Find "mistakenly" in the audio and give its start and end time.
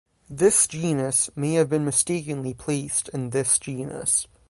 1.85-2.55